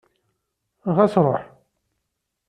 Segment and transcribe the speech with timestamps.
[0.95, 1.43] Ɣas ruḥ!